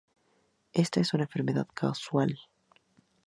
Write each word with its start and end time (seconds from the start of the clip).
Esta 0.73 0.99
es 0.99 1.13
una 1.13 1.25
enfermedad 1.25 1.67
casual. 1.75 2.39